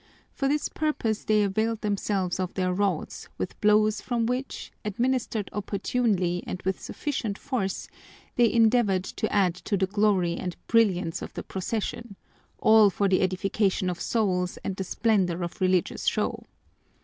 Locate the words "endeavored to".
8.51-9.31